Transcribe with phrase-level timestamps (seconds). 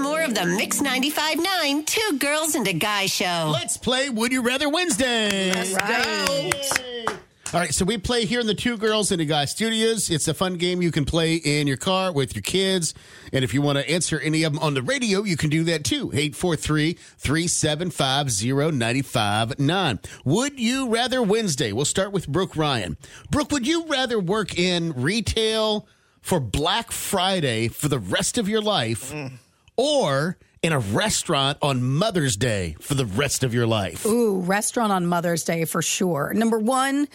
[0.00, 3.50] more of the Mix 95.9 Two Girls and a Guy show.
[3.52, 5.52] Let's play Would You Rather Wednesday.
[5.52, 7.14] Let's go.
[7.52, 10.08] All right, so we play here in the Two Girls and a Guy studios.
[10.08, 12.94] It's a fun game you can play in your car with your kids.
[13.32, 15.64] And if you want to answer any of them on the radio, you can do
[15.64, 16.12] that too.
[16.14, 19.98] 843 375 0959.
[20.24, 21.72] Would you rather Wednesday?
[21.72, 22.96] We'll start with Brooke Ryan.
[23.30, 25.88] Brooke, would you rather work in retail
[26.22, 29.12] for Black Friday for the rest of your life
[29.80, 34.04] or in a restaurant on Mother's Day for the rest of your life?
[34.04, 36.34] Ooh, restaurant on Mother's Day for sure.
[36.34, 37.08] Number one,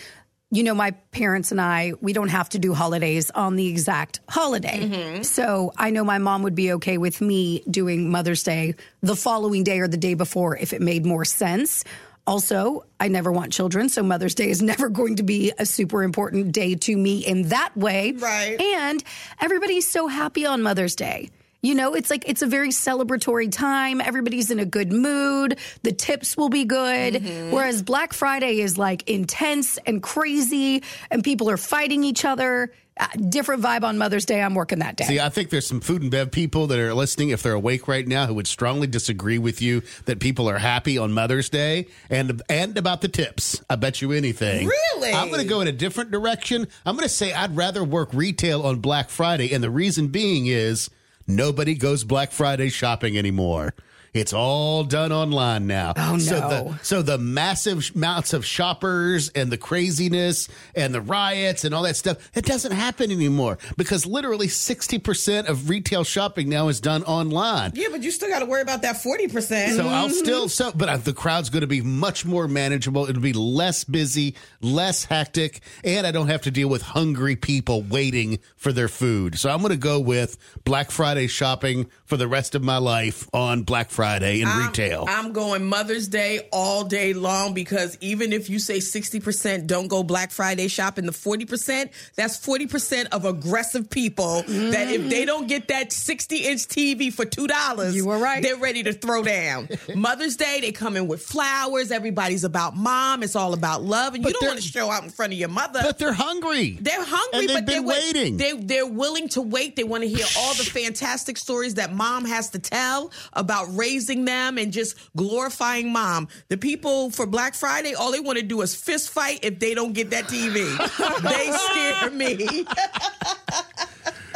[0.50, 4.20] you know, my parents and I, we don't have to do holidays on the exact
[4.28, 4.80] holiday.
[4.80, 5.22] Mm-hmm.
[5.22, 9.64] So I know my mom would be okay with me doing Mother's Day the following
[9.64, 11.84] day or the day before if it made more sense.
[12.26, 16.02] Also, I never want children, so Mother's Day is never going to be a super
[16.02, 18.14] important day to me in that way.
[18.14, 18.60] Right.
[18.60, 19.04] And
[19.40, 21.30] everybody's so happy on Mother's Day.
[21.66, 24.00] You know, it's like it's a very celebratory time.
[24.00, 25.58] Everybody's in a good mood.
[25.82, 27.24] The tips will be good.
[27.52, 32.72] Whereas Black Friday is like intense and crazy, and people are fighting each other.
[32.98, 34.42] Uh, different vibe on Mother's Day.
[34.42, 35.06] I'm working that day.
[35.06, 37.88] See, I think there's some food and bev people that are listening, if they're awake
[37.88, 41.88] right now, who would strongly disagree with you that people are happy on Mother's Day
[42.12, 43.60] and and about the tips.
[43.72, 44.68] I bet you anything.
[44.68, 45.14] Really?
[45.14, 46.68] I'm going to go in a different direction.
[46.86, 50.46] I'm going to say I'd rather work retail on Black Friday, and the reason being
[50.46, 50.92] is
[51.28, 53.74] nobody goes Black Friday shopping anymore.
[54.16, 55.92] It's all done online now.
[55.98, 56.48] Oh, So no.
[56.48, 61.84] the so the massive amounts of shoppers and the craziness and the riots and all
[61.84, 67.04] that stuff, it doesn't happen anymore because literally 60% of retail shopping now is done
[67.04, 67.72] online.
[67.74, 69.76] Yeah, but you still got to worry about that 40%.
[69.76, 70.14] So I'll mm-hmm.
[70.14, 73.10] still so, but the crowd's going to be much more manageable.
[73.10, 77.82] It'll be less busy, less hectic, and I don't have to deal with hungry people
[77.82, 79.38] waiting for their food.
[79.38, 83.28] So I'm going to go with Black Friday shopping for the rest of my life
[83.34, 85.06] on Black Friday in I'm- retail.
[85.08, 90.04] I'm going Mother's Day all day long because even if you say 60% don't go
[90.04, 95.26] Black Friday shopping, the 40%, that's 40% of aggressive people that if they mm-hmm.
[95.26, 98.42] don't get that 60 inch TV for $2, You were right.
[98.42, 99.68] they're ready to throw down.
[99.96, 101.92] Mother's Day, they come in with flowers.
[101.92, 103.24] Everybody's about mom.
[103.24, 104.14] It's all about love.
[104.14, 105.80] And But you don't want to show out in front of your mother.
[105.82, 106.78] but they're hungry.
[106.80, 108.38] They're hungry, And but they're waiting.
[108.38, 109.76] They they're willing to wait.
[109.76, 113.95] They want to hear all the fantastic stories that mom has to tell about raising
[114.26, 116.28] them and just glorifying mom.
[116.50, 119.74] The people for Black Friday, all they want to do is fist fight if they
[119.74, 120.66] don't get that TV.
[121.22, 122.66] they scare me.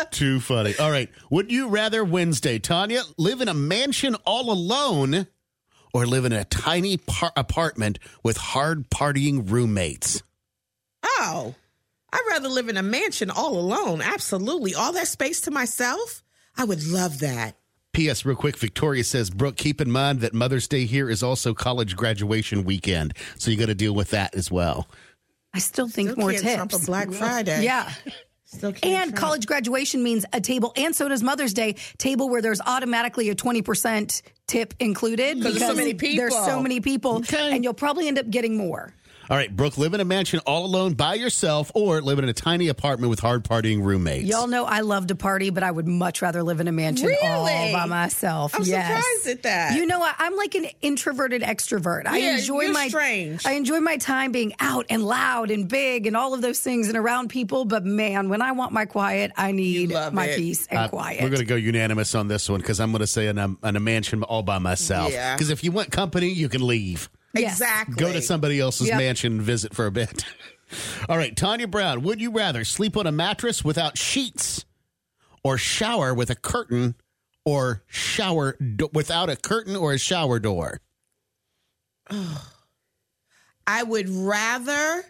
[0.12, 0.76] Too funny.
[0.80, 1.10] All right.
[1.30, 5.28] Would you rather Wednesday, Tanya, live in a mansion all alone
[5.94, 10.24] or live in a tiny par- apartment with hard partying roommates?
[11.04, 11.56] Oh,
[12.12, 14.02] I'd rather live in a mansion all alone.
[14.02, 16.24] Absolutely, all that space to myself.
[16.58, 17.56] I would love that.
[18.00, 18.24] P.S.
[18.24, 21.98] Real quick, Victoria says, Brooke, keep in mind that Mother's Day here is also college
[21.98, 23.14] graduation weekend.
[23.38, 24.88] So you got to deal with that as well.
[25.54, 26.84] I still think Still more can't trump tips.
[26.84, 27.66] a Black Friday.
[27.66, 27.92] Yeah.
[28.46, 29.16] Still can't And trump.
[29.18, 33.36] college graduation means a table, and so does Mother's Day table where there's automatically a
[33.36, 36.64] 20% tip included 'Cause there's so many There's so people.
[36.64, 37.52] many people, Okay.
[37.54, 38.94] and you'll probably end up getting more.
[39.30, 42.34] All right, Brooke, live in a mansion all alone by yourself or live in a
[42.34, 44.28] tiny apartment with hard partying roommates.
[44.28, 47.16] Y'all know I love to party, but I would much rather live in a mansion
[47.24, 48.56] all by myself.
[48.56, 48.88] I'm yes.
[48.88, 49.76] surprised at that.
[49.76, 52.08] You know, I, I'm like an introverted extrovert.
[52.08, 53.46] I enjoy you're my strange.
[53.46, 56.88] I enjoy my time being out and loud and big and all of those things
[56.88, 57.66] and around people.
[57.66, 60.38] But man, when I want my quiet, I need my it.
[60.38, 61.22] peace and Uh, quiet.
[61.22, 63.56] We're going to go unanimous on this one because I'm going to say in a,
[63.64, 65.12] in a mansion all by myself.
[65.12, 65.36] Yeah.
[65.36, 67.12] Because if you want company, you can leave.
[67.34, 67.54] Yes.
[67.54, 67.96] Exactly.
[67.96, 68.98] Go to somebody else's Yep.
[68.98, 70.26] mansion and visit for a bit.
[71.10, 74.66] All right, Tanya Brown, would you rather sleep on a mattress without sheets
[75.44, 76.96] or shower with a curtain
[77.46, 80.80] or shower do- without a curtain or a shower door?
[83.68, 85.04] I would rather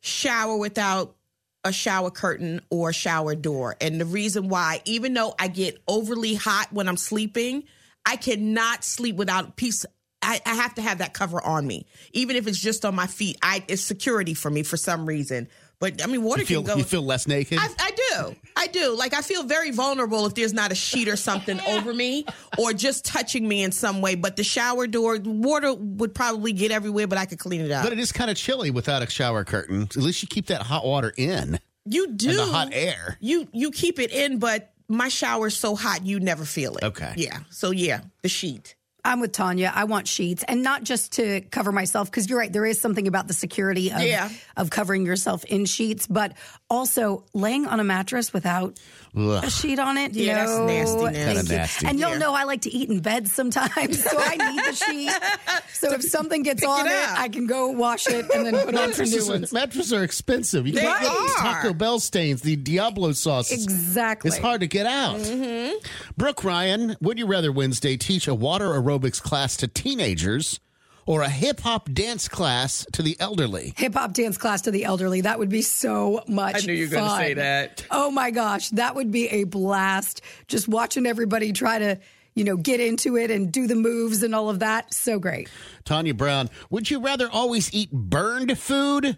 [0.00, 1.16] shower without
[1.64, 3.76] a shower curtain or shower door.
[3.80, 7.64] And the reason why, even though I get overly hot when I'm sleeping,
[8.04, 9.84] I cannot sleep without a piece.
[10.26, 13.06] I, I have to have that cover on me, even if it's just on my
[13.06, 13.38] feet.
[13.42, 15.48] I it's security for me for some reason.
[15.78, 16.76] But I mean, water You feel, can go.
[16.78, 17.58] you feel less naked?
[17.60, 18.36] I, I do.
[18.56, 18.96] I do.
[18.96, 22.24] Like I feel very vulnerable if there's not a sheet or something over me
[22.58, 24.14] or just touching me in some way.
[24.14, 27.84] But the shower door, water would probably get everywhere, but I could clean it up.
[27.84, 29.82] but it is kind of chilly without a shower curtain.
[29.82, 33.16] At least you keep that hot water in you do and the hot air.
[33.20, 36.84] You you keep it in, but my shower's so hot you never feel it.
[36.84, 37.14] Okay.
[37.16, 37.40] Yeah.
[37.50, 38.74] So yeah, the sheet.
[39.06, 39.72] I'm with Tanya.
[39.74, 42.52] I want sheets and not just to cover myself because you're right.
[42.52, 44.28] There is something about the security of, Yeah.
[44.56, 46.32] of covering yourself in sheets, but
[46.68, 48.78] also laying on a mattress without
[49.16, 50.12] a sheet on it.
[50.14, 51.52] Yeah, that's no, nasty, nasty.
[51.52, 51.58] you.
[51.58, 51.86] nasty.
[51.86, 52.18] And y'all Yeah.
[52.18, 55.12] know I like to eat in bed sometimes, so I need the sheet.
[55.76, 57.18] So if something gets Pick on it it.
[57.18, 59.52] I can go wash it and then put on some new ones.
[59.52, 60.66] mattresses are expensive.
[60.66, 61.28] You They can't get are.
[61.36, 63.52] Taco Bell stains, the Diablo sauce.
[63.52, 64.28] Exactly.
[64.28, 65.18] It's hard to get out.
[65.20, 65.76] Mm-hmm.
[66.16, 70.60] Brooke Ryan, would you rather Wednesday teach a water aerobics class to teenagers
[71.06, 73.72] or a hip hop dance class to the elderly?
[73.76, 75.20] hip hop dance class to the elderly.
[75.20, 76.56] That would be so much.
[76.56, 77.86] I knew you were gonna say that.
[77.90, 80.20] Oh my gosh, that would be a blast.
[80.48, 81.98] Just watching everybody try to,
[82.34, 84.92] you know, get into it and do the moves and all of that.
[84.92, 85.48] So great.
[85.84, 89.16] Tanya Brown, would you rather always eat burned food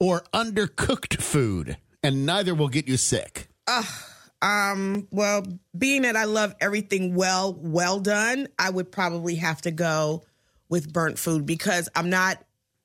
[0.00, 1.76] or undercooked food?
[2.02, 3.48] And neither will get you sick.
[4.42, 5.42] Um, well,
[5.76, 10.24] being that I love everything well, well done, I would probably have to go
[10.68, 12.42] with burnt food because I'm not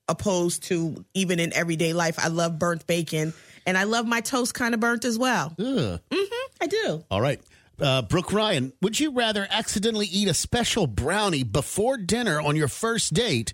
[0.08, 2.18] opposed to even in everyday life.
[2.20, 3.34] I love burnt bacon
[3.66, 5.54] and I love my toast kind of burnt as well.
[5.58, 7.04] Mm-hmm, I do.
[7.10, 7.42] All right.
[7.80, 12.68] Uh, Brooke Ryan, would you rather accidentally eat a special brownie before dinner on your
[12.68, 13.54] first date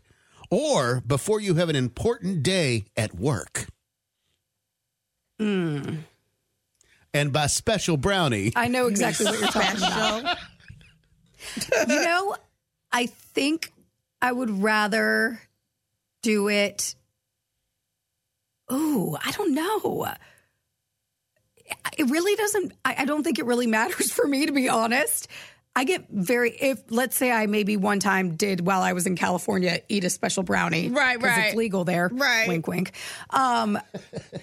[0.50, 3.68] or before you have an important day at work?
[7.18, 10.38] And by special brownie, I know exactly what you're talking about.
[11.90, 12.36] You know,
[12.92, 13.74] I think
[14.22, 15.42] I would rather
[16.22, 16.96] do it.
[18.70, 20.08] Oh, I don't know.
[21.98, 22.74] It really doesn't.
[22.86, 25.28] I, I don't think it really matters for me, to be honest.
[25.76, 29.16] I get very if let's say I maybe one time did while I was in
[29.16, 31.46] California eat a special brownie, Right, 'cause right.
[31.50, 32.48] It's legal there, Right.
[32.48, 32.92] Wink, wink.
[33.30, 33.78] Um,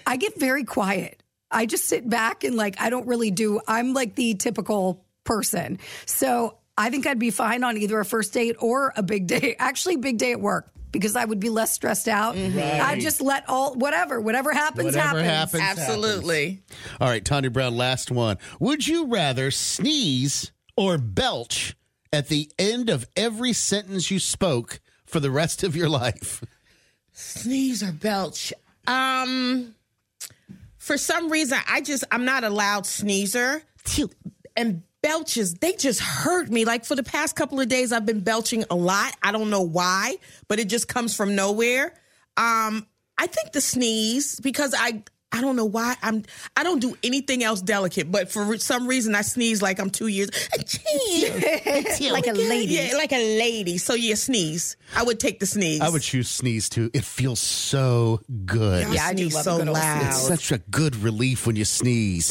[0.06, 1.20] I get very quiet.
[1.54, 3.60] I just sit back and like I don't really do.
[3.66, 8.32] I'm like the typical person, so I think I'd be fine on either a first
[8.34, 9.56] date or a big day.
[9.58, 12.36] Actually, big day at work because I would be less stressed out.
[12.36, 15.60] I just let all whatever whatever happens Whatever happens.
[15.62, 15.80] happens.
[15.88, 16.62] Absolutely.
[17.00, 18.36] all right, Tanya Brown, last one.
[18.60, 21.76] Would you rather sneeze or belch
[22.12, 26.44] at the end of every sentence you spoke for the rest of your life?
[27.12, 28.52] Sneeze or belch.
[28.86, 29.74] Um
[30.84, 33.62] for some reason I just I'm not a loud sneezer.
[34.56, 36.64] And belches, they just hurt me.
[36.64, 39.14] Like for the past couple of days I've been belching a lot.
[39.22, 40.16] I don't know why,
[40.46, 41.94] but it just comes from nowhere.
[42.36, 42.86] Um
[43.16, 45.04] I think the sneeze because I
[45.34, 46.22] I don't know why I'm
[46.56, 50.06] I don't do anything else delicate, but for some reason I sneeze like I'm 2
[50.06, 50.30] years.
[52.12, 52.74] like a lady.
[52.74, 53.78] Yeah, like a lady.
[53.78, 54.76] So yeah, sneeze.
[54.94, 55.80] I would take the sneeze.
[55.80, 56.88] I would choose sneeze too.
[56.94, 58.86] It feels so good.
[58.94, 60.06] Yeah, I do sneeze love so good loud.
[60.06, 62.26] It's such a good relief when you sneeze.